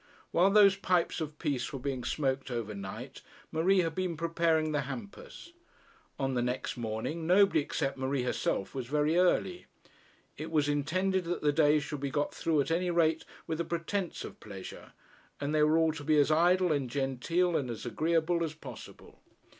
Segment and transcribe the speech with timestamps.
[0.31, 4.81] While those pipes of peace were being smoked over night, Marie had been preparing the
[4.81, 5.53] hampers.
[6.19, 9.67] On the next morning nobody except Marie herself was very early.
[10.37, 13.63] It was intended that the day should be got through at any rate with a
[13.63, 14.93] pretence of pleasure,
[15.39, 19.19] and they were all to be as idle, and genteel, and agreeable as possible.